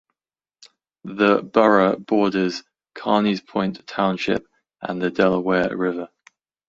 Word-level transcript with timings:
The 1.03 1.43
borough 1.43 1.95
borders 1.95 2.63
Carneys 2.95 3.45
Point 3.45 3.85
Township 3.85 4.47
and 4.81 4.99
the 4.99 5.11
Delaware 5.11 5.77
River. 5.77 6.09